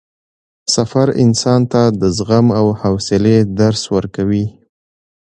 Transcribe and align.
سفر 0.75 1.07
انسان 1.23 1.61
ته 1.71 1.81
د 1.99 2.01
زغم 2.17 2.47
او 2.59 2.67
حوصلې 2.81 3.37
درس 3.59 3.81
ورکوي 3.95 4.45